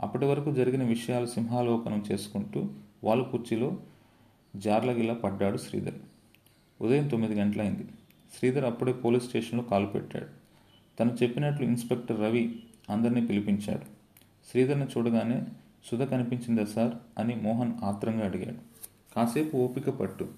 [0.00, 2.68] అప్పటి వరకు జరిగిన విషయాలు సింహాలోకనం చేసుకుంటూ
[3.04, 3.76] వాళ్ళ కుర్చీలో
[4.56, 5.94] జార్లగిలా పడ్డాడు శ్రీధర్.
[6.80, 7.84] ఉదయం తొమ్మిది గంటలైంది.
[8.38, 10.26] శ్రీధర్ అప్పుడే పోలీస్ స్టేషన్లో కాలు పెట్టాడు.
[11.00, 13.82] తను చెప్పినట్లు ఇన్స్పెక్టర్ రవి అందరినీ పిలిపించాడు.
[14.50, 15.42] శ్రీధర్ని చూడగానే
[15.90, 16.94] సుధ కనిపించిందా సార్?
[17.18, 18.56] అని మోహన్ ఆత్రంగా అడిగాడు.
[19.14, 20.28] కాసేపు ఓపిక పట్టు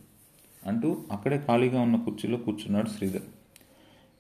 [0.66, 3.22] అంటూ అక్కడే ఖాళీగా ఉన్న కుర్చీలో కూర్చున్నాడు శ్రీధర్.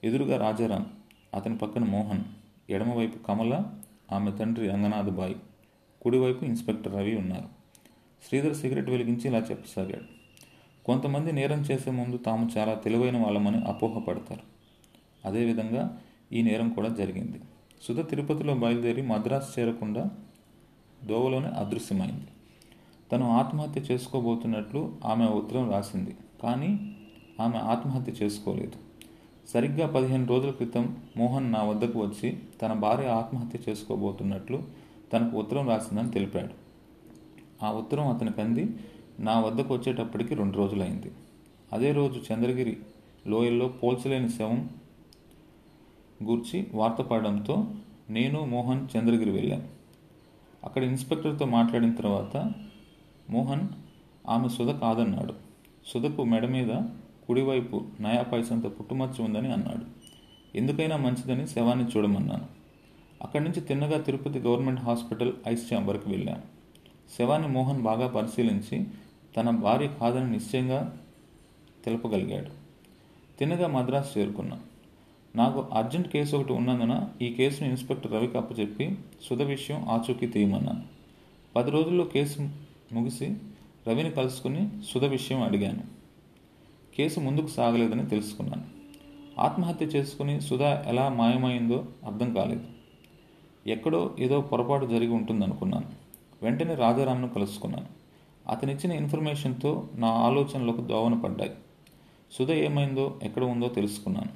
[0.04, 0.86] ఎదురుగా రాజారాం
[1.34, 2.24] అతని పక్కన మోహన్
[2.70, 3.64] ఎడమవైపు కమల
[4.12, 5.36] ఆమె తండ్రి రంగనాథబాయి
[6.02, 7.61] కుడివైపు ఇన్స్పెక్టర్ రవి ఉన్నారు.
[8.28, 10.22] శ్రీధర్ సిగరెట్ వెలిగించి ఇలా చెప్పసాగాడు.
[10.84, 14.40] కొంతమంది నేరం చేసే ముందు తాము చాలా తెలివైన వాళ్ళమని అపోహపడతారు.
[15.24, 15.98] అదేవిధంగా
[16.32, 17.40] ఈ నేరం కూడా జరిగింది.
[17.82, 20.10] సుధ తిరుపతిలో బయలుదేరి మద్రాసు చేరకుండా
[21.04, 22.28] దోవలోనే అదృశ్యమైంది.
[23.12, 26.96] తను ఆత్మహత్య చేసుకోబోతున్నట్లు ఆమె ఉత్తరం రాసింది కానీ
[27.40, 28.72] ఆమె ఆత్మహత్య చేసుకోలేదు.
[29.48, 34.62] సరిగ్గా పదిహేను రోజుల క్రితం మోహన్ నా వద్దకు వచ్చి తన భార్య ఆత్మహత్య చేసుకోబోతున్నట్లు
[35.12, 36.61] తనకు ఉత్తరం రాసిందని తెలిపాడు.
[37.62, 38.66] ఆ ఉత్తరం అతని కంది
[39.20, 41.10] నా వద్దకు వచ్చేటప్పటికి రెండు రోజులైంది.
[41.72, 42.76] అదే రోజు చంద్రగిరి
[43.26, 44.70] లోయల్లో పోల్చలేని శవం
[46.24, 47.66] గూర్చి వార్త పడడంతో
[48.10, 49.68] నేను మోహన్ చంద్రగిరి వెళ్ళాం.
[50.64, 52.52] అక్కడ ఇన్స్పెక్టర్తో మాట్లాడిన తర్వాత
[53.30, 53.68] మోహన్
[54.28, 55.34] ఆమె సుధ కాదన్నాడు.
[55.86, 56.70] సుధకు మెడ మీద
[57.26, 60.02] కుడివైపు నయా పైసంత పుట్టుమచ్చ ఉందని అన్నాడు.
[60.56, 62.46] ఎందుకైనా మంచిదని శవాన్ని చూడమన్నాను.
[63.22, 66.42] అక్కడి నుంచి తిన్నగా తిరుపతి గవర్నమెంట్ హాస్పిటల్ ఐస్ ఛాంబర్కి వెళ్ళాం.
[67.18, 68.86] శవాన్ని మోహన్ బాగా పరిశీలించి
[69.36, 70.98] తన భార్య కాదని నిశ్చయంగా
[71.84, 72.50] తెలపగలిగాడు.
[73.38, 74.60] తినగా మద్రాసు చేరుకున్నా.
[75.36, 80.82] నాకు అర్జెంట్ కేసు ఒకటి ఉన్నందున ఈ కేసును ఇన్స్పెక్టర్ రవికి అప్పచెప్పి సుధ విషయం ఆచూకీ తీయమన్నాను.
[81.56, 82.50] పది రోజుల్లో కేసు
[82.92, 83.36] ముగిసి
[83.88, 85.82] రవిని కలుసుకుని సుధ విషయం అడిగాను.
[86.96, 88.62] కేసు ముందుకు సాగలేదని తెలుసుకున్నాను.
[89.40, 92.66] ఆత్మహత్య చేసుకుని సుధా ఎలా మాయమైందో అర్థం కాలేదు.
[93.66, 96.01] ఎక్కడో ఏదో పొరపాటు జరిగి ఉంటుందనుకున్నాను.
[96.42, 97.86] వెంటనే రాజారాంను కలుసుకున్నాను.
[98.48, 101.54] అతనిచ్చిన ఇన్ఫర్మేషన్తో నా ఆలోచనలకు దోవన పడ్డాయి.
[102.32, 104.28] సుధ ఏమైందో ఎక్కడ ఉందో తెలుసుకున్నాను.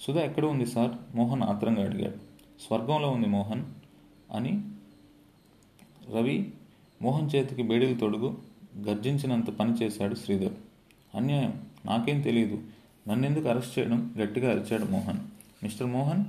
[0.00, 1.16] సుధ ఎక్కడ ఉంది సార్?
[1.16, 2.16] మోహన్ ఆత్రంగా అడిగాడు.
[2.66, 3.64] స్వర్గంలో ఉంది మోహన్
[4.34, 4.62] అని
[6.16, 6.52] రవి
[7.02, 8.38] మోహన్ చేతికి బేడీలు తొడుగు
[8.86, 10.52] గర్జించినంత పని చేశాడు శ్రీధర్.
[11.14, 11.62] అన్యాయం.
[11.86, 12.58] నాకేం తెలియదు
[13.08, 14.14] నన్నెందుకు అరెస్ట్ చేయడం?
[14.18, 15.18] గట్టిగా అరిచాడు మోహన్.
[15.62, 16.24] మిస్టర్ మోహన్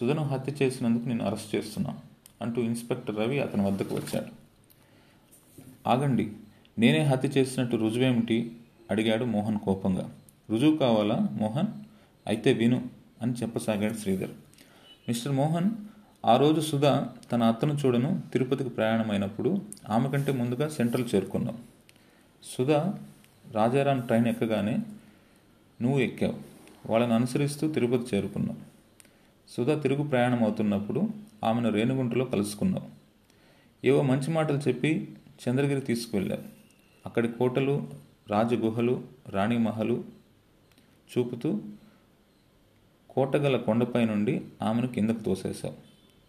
[0.00, 1.98] సుధను హత్య చేసినందుకు నేను అరెస్ట్ చేస్తున్నా
[2.42, 4.37] అంటూ ఇన్స్పెక్టర్ రవి అతని వద్దకు వచ్చాడు.
[5.86, 6.32] ఆగండి.
[6.78, 8.56] నేనే హత్య చేసినట్టు రుజువేమిటి?
[8.90, 10.10] అడిగాడు మోహన్ కోపంగా.
[10.50, 11.66] రుజువు కావాలా మోహన్?
[12.26, 12.88] అయితే విను
[13.22, 14.30] అని చెప్పసాగాడు శ్రీధర్.
[15.08, 15.70] మిస్టర్ మోహన్
[16.26, 21.58] ఆ రోజు సుధా తన అత్తను చూడను తిరుపతికి ప్రయాణమైనప్పుడు ఆమె కంటే ముందుగా సెంట్రల్ చేరుకున్నాం.
[22.42, 22.94] సుధా
[23.52, 24.78] రాజారాం ట్రైన్ ఎక్కగానే
[25.82, 26.34] నువ్వు ఎక్కావు.
[26.86, 28.58] వాళ్ళని అనుసరిస్తూ తిరుపతి చేరుకున్నావు
[29.48, 31.08] సుధా తిరుగు ప్రయాణం అవుతున్నప్పుడు
[31.44, 32.86] ఆమెను రేణుగుంటలో కలుసుకున్నావు
[33.86, 35.08] ఏవో మంచి మాటలు చెప్పి
[35.48, 36.42] చంద్రగిరి తీసుకువెళ్ళావు
[37.06, 37.88] అక్కడి కోటలు
[38.30, 40.04] రాజగుహలు రాణిమహలు
[41.18, 41.60] చూపుతూ
[43.10, 45.74] కోటగల కొండపై నుండి ఆమెను కిందకు తోసేశావు.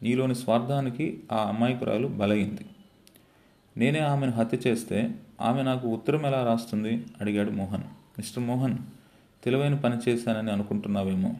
[0.03, 2.65] నీలోని స్వార్థానికి ఆ అమాయకురాలు బలయింది
[3.77, 7.05] నేనే ఆమెను హత్య చేస్తే ఆమె నాకు ఉత్తరం ఎలా రాస్తుంది?
[7.21, 7.83] అడిగాడు మోహన్.
[8.17, 8.77] మిస్టర్ మోహన్
[9.43, 11.33] తెలివైన పని చేశానని అనుకుంటున్నావేమో.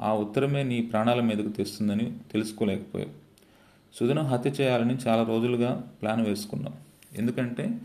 [0.00, 3.12] ఆ ఉత్తరమే నీ ప్రాణాల మీదకు తెస్తుందని తెలుసుకోలేకపోయావు.
[3.96, 6.74] సుధను హత్య చేయాలని చాలా రోజులుగా ప్లాన్ వేసుకున్నాం
[7.18, 7.78] ఎందుకంటే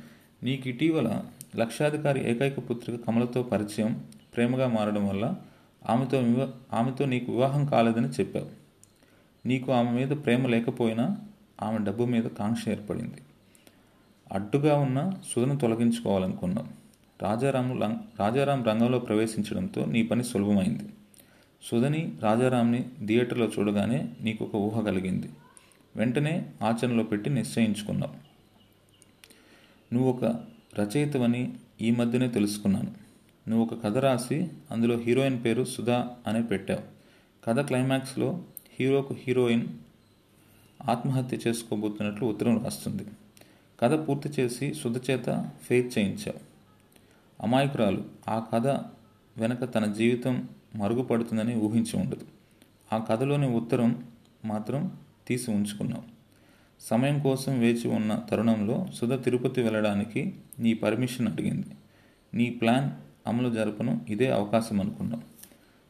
[0.43, 1.21] నీకు ఇటీవల
[1.55, 4.03] లక్షాధికారి ఏకైక పుత్రిక కమలతో పరిచయం
[4.35, 5.35] ప్రేమగా మారడం వల్ల
[5.89, 8.49] ఆమెతో వివా ఆమెతో నీకు వివాహం కాలేదని చెప్పావు.
[9.47, 11.17] నీకు ఆమె మీద ప్రేమ లేకపోయినా
[11.63, 13.21] ఆమె డబ్బు మీద కాంక్ష ఏర్పడింది.
[14.31, 16.69] అడ్డుగా ఉన్న సుధను తొలగించుకోవాలనుకున్నాం
[17.23, 17.79] రాజారాము
[18.19, 20.83] రాజారాం రంగంలో ప్రవేశించడంతో నీ పని సులభమైంది.
[21.63, 25.29] సుధని రాజారాంని థియేటర్లో చూడగానే నీకు ఒక ఊహ కలిగింది.
[25.95, 28.24] వెంటనే ఆచరణలో పెట్టి నిశ్చయించుకున్నావు.
[29.95, 30.43] నువ్వు ఒక
[30.79, 32.91] రచయితవని ఈ మధ్యనే తెలుసుకున్నాను.
[33.49, 36.81] నువ్వు ఒక కథ రాసి అందులో హీరోయిన్ పేరు సుధా అనే పెట్టావు.
[37.45, 38.43] కథ క్లైమాక్స్లో
[38.79, 39.67] హీరోకు హీరోయిన్
[40.89, 43.05] ఆత్మహత్య చేసుకోబోతున్నట్లు ఉత్తరం రాస్తుంది.
[43.79, 46.39] కథ పూర్తి చేసి సుధ చేత ఫెయిత్ చేయించావు.
[47.43, 48.67] అమాయకురాలు ఆ కథ
[49.37, 52.25] వెనక తన జీవితం మరుగుపడుతుందని ఊహించి ఉండదు.
[52.93, 54.03] ఆ కథలోని ఉత్తరం
[54.45, 56.14] మాత్రం తీసి ఉంచుకున్నావు.
[56.79, 61.67] సమయం కోసం వేచి ఉన్న తరుణంలో సుధ తిరుపతి వెళ్ళడానికి నీ పర్మిషన్ అడిగింది.
[62.33, 62.91] నీ ప్లాన్
[63.27, 65.23] అమలు జరపను ఇదే అవకాశం అనుకున్నాం.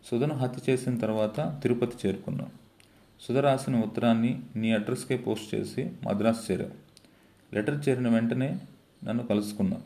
[0.05, 2.49] సుధను హత్య చేసిన తర్వాత తిరుపతి చేరుకున్నాం.
[3.21, 6.71] సుధ రాసిన ఉత్తరాన్ని నీ అడ్రస్కే పోస్ట్ చేసి మద్రాసు చేరావు
[7.55, 8.59] లెటర్ చేరిన వెంటనే
[9.03, 9.81] నన్ను కలుసుకున్నాం.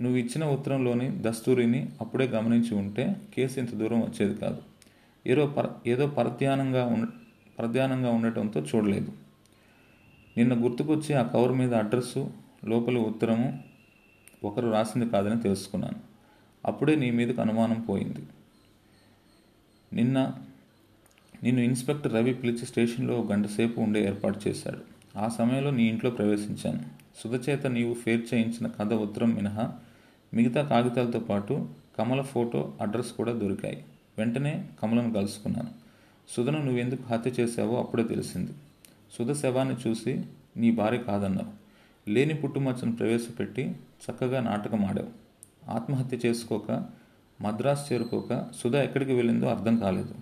[0.00, 4.62] నువ్వు ఇచ్చిన ఉత్తరంలోని దస్తూరిని అప్పుడే గమనించి ఉంటే కేసు ఇంత దూరం వచ్చేది కాదు.
[5.26, 7.08] ఏదో పర ఏదో పరధ్యానంగా ఉండ
[7.58, 9.12] పరధ్యానంగా ఉండటంతో చూడలేదు.
[10.36, 12.32] నిన్న గుర్తుకొచ్చి ఆ కవర్ మీద అడ్రస్సు
[12.64, 13.58] లోపల ఉత్తరము
[14.44, 16.10] ఒకరు రాసింది కాదని తెలుసుకున్నాను.
[16.66, 18.20] అప్పుడే నీ మీదకు అనుమానం పోయింది.
[19.92, 20.32] నిన్న
[21.42, 24.78] నిన్ను ఇన్స్పెక్టర్ రవి పిలిచి స్టేషన్లో ఒక గంట సేపు ఉండే ఏర్పాటు చేశాడు.
[25.18, 26.80] ఆ సమయంలో నీ ఇంట్లో ప్రవేశించాను.
[27.22, 29.72] సుధచేత నీవు ఫేర్ చేయించిన కథ ఉత్తరం మినహా
[30.34, 33.84] మిగతా కాగితాలతో పాటు కమల ఫోటో అడ్రస్ కూడా దొరికాయి.
[34.18, 35.70] వెంటనే కమలను కలుసుకున్నాను.
[36.28, 38.50] సుధను నువ్వెందుకు హత్య చేశావో అప్పుడే తెలిసింది.
[39.18, 40.24] సుధ శవాన్ని చూసి
[40.56, 41.60] నీ భార్య కాదన్నావు.
[42.10, 43.74] లేని పుట్టుమచ్చను ప్రవేశపెట్టి
[44.10, 45.08] చక్కగా నాటకం ఆడావు.
[45.70, 46.84] ఆత్మహత్య చేసుకోక
[47.40, 50.14] మద్రాసు చేరుకోక సుధ ఎక్కడికి వెళ్ళిందో అర్థం కాలేదు.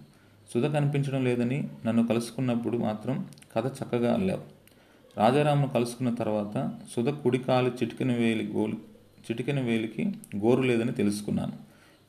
[0.55, 4.43] సుధ కనిపించడం లేదని నన్ను కలుసుకున్నప్పుడు మాత్రం కథ చక్కగా అల్లావు.
[5.17, 8.75] రాజారామును కలుసుకున్న తర్వాత సుధ కుడికాలు చిటికిన వేలి గోలు
[9.31, 11.53] చిటికిన వేలికి గోరు లేదని తెలుసుకున్నాను.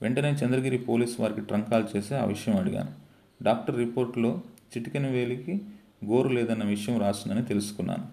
[0.01, 2.91] వెంటనే చంద్రగిరి పోలీస్ వారికి ట్రంకాల్ చేసి ఆ విషయం అడిగాను.
[3.43, 4.41] డాక్టర్ రిపోర్టులో
[4.77, 5.61] చిటికిన వేలికి
[6.05, 8.07] గోరు లేదన్న విషయం రాసిందని తెలుసుకున్నాను.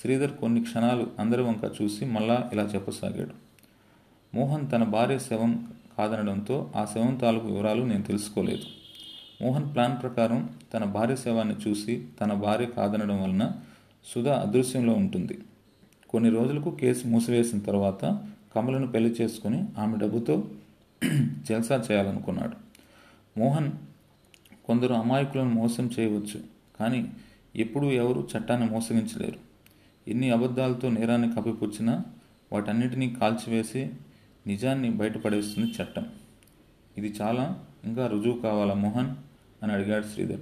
[0.00, 3.34] శ్రీధర్ కొన్ని క్షణాలు అందరి వంక చూసి మళ్ళా ఇలా చెప్పసాగాడు.
[4.36, 8.62] మోహన్ తన భార్య శవం కాదనడంతో ఆ శవం తాలూకు వివరాలు నేను తెలుసుకోలేదు.
[9.42, 13.52] మోహన్ ప్లాన్ ప్రకారం తన భార్య శవాన్ని చూసి తన భార్య కాదనడం వలన
[14.14, 15.38] సుధా అదృశ్యంలో ఉంటుంది.
[16.08, 18.20] కొన్ని రోజులకు కేసు మూసివేసిన తర్వాత
[18.56, 20.48] కమలను పెళ్ళి చేసుకుని ఆమె డబ్బుతో
[21.48, 22.56] జల్సా చేయాలనుకున్నాడు.
[23.38, 23.70] మోహన్
[24.66, 26.55] కొందరు అమాయకులను మోసం చేయవచ్చు.
[26.80, 27.12] కానీ
[27.56, 29.38] ఎప్పుడూ ఎవరు చట్టాన్ని మోసగించలేరు.
[30.10, 32.04] ఎన్ని అబద్ధాలతో నేరాన్ని కప్పిపుచ్చినా
[32.52, 33.90] వాటన్నిటినీ కాల్చివేసి
[34.46, 36.06] నిజాన్ని బయటపడేస్తుంది చట్టం.
[36.98, 39.14] ఇది చాలా ఇంకా రుజువు కావాలా మోహన్?
[39.62, 40.40] అని అడిగాడు శ్రీధర్.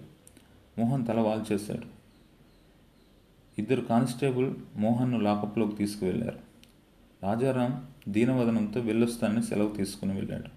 [0.78, 1.94] మోహన్ తల వాల్చేశాడు.
[3.60, 6.38] ఇద్దరు కానిస్టేబుల్ మోహన్ను లాకప్లోకి తీసుకువెళ్ళారు
[7.22, 10.48] రాజారాం దీనవదనంతో వెళ్ళొస్తానని సెలవు తీసుకుని వెళ్ళాడు.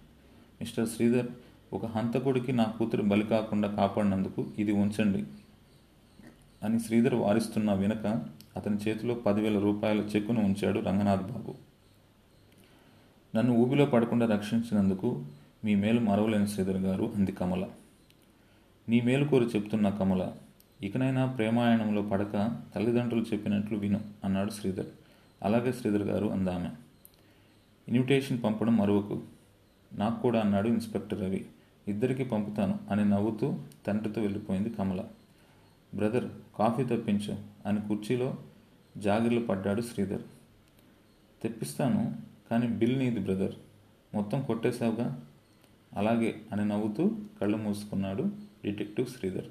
[0.61, 1.27] మిస్టర్ శ్రీధర్
[1.73, 5.23] ఒక హంతకుడికి నా కూతురు బలి కాకుండా కాపాడినందుకు ఇది ఉంచండి.
[6.63, 11.55] అని శ్రీధర్ వారిస్తున్న వెనుక అతని చేతిలో పదివేల రూపాయల చెక్కును ఉంచాడు రంగనాథ్ బాబు
[13.35, 15.25] నన్ను ఊబిలో పడకుండా రక్షించినందుకు
[15.63, 17.67] మీ మేలు మరవలేని శ్రీధర్ గారు అంది కమల.
[18.89, 20.31] నీ మేలు కోరి చెప్తున్న కమల
[20.81, 24.85] ఇకనైనా ప్రేమాయణంలో పడక తల్లిదండ్రులు చెప్పినట్లు విను అన్నాడు శ్రీధర్.
[25.43, 26.69] అలాగే శ్రీధర్ గారు అందామె.
[27.87, 29.21] ఇన్విటేషన్ పంపడం మరొకకు
[29.93, 31.45] నాకు కూడా అన్నాడు ఇన్స్పెక్టర్ రవి.
[31.87, 33.55] ఇద్దరికి పంపుతాను అని నవ్వుతూ
[33.87, 35.03] తండ్రితో వెళ్ళిపోయింది కమల.
[35.95, 36.25] బ్రదర్
[36.57, 38.37] కాఫీ తెప్పించు అని కుర్చీలో
[38.97, 40.21] జాగిర్లు పడ్డాడు శ్రీధర్.
[41.43, 42.15] తెప్పిస్తాను
[42.51, 43.55] కానీ బిల్ నీది బ్రదర్.
[44.13, 45.25] మొత్తం కొట్టేశావుగా?
[45.93, 48.23] అలాగే అని నవ్వుతూ కళ్ళు మూసుకున్నాడు
[48.65, 49.45] డిటెక్టివ్ శ్రీధర్.